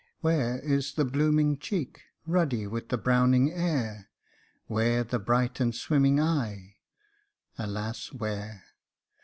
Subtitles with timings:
[0.21, 4.09] Where is the blooming cheek, ruddy with the browning air?
[4.65, 6.77] where the bright and swimming eye?
[7.59, 8.11] Alas!
[8.11, 8.63] where